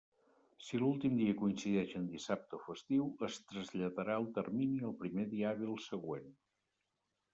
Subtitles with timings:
[0.67, 5.53] Si l'últim dia coincideix en dissabte o festiu, es traslladarà el termini al primer dia
[5.55, 6.27] hàbil següent.